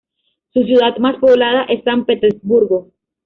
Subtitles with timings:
[0.51, 2.89] Su ciudad más poblada es San Petersburgo.